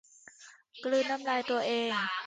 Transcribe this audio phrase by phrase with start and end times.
[0.83, 1.91] กลืนน้ำลายตัวเอง